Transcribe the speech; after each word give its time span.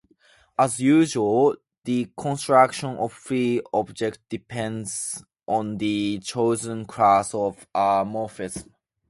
As 0.57 0.79
usual, 0.79 1.57
the 1.85 2.11
construction 2.19 2.97
of 2.97 3.13
free 3.13 3.61
objects 3.71 4.17
depends 4.29 5.23
on 5.47 5.77
the 5.77 6.17
chosen 6.23 6.85
class 6.87 7.35
of 7.35 7.67
morphisms. 7.75 8.65